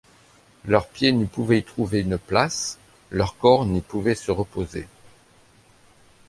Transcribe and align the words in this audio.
Leurs 0.65 0.87
pieds 0.87 1.11
n'y 1.11 1.27
pouvaient 1.27 1.59
y 1.59 1.63
trouver 1.63 1.99
une 1.99 2.17
place, 2.17 2.79
leur 3.11 3.37
corps 3.37 3.67
n'y 3.67 3.81
pouvait 3.81 4.15
se 4.15 4.31
reposer. 4.31 4.87